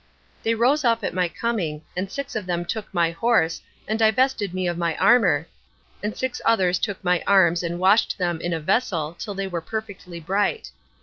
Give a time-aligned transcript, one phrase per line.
[0.41, 4.51] They rose up at my coming, and six of them took my horse, and divested
[4.51, 5.45] me of my armor,
[6.01, 9.61] and six others took my arms and washed them in a vessel till they were
[9.61, 10.71] perfectly bright.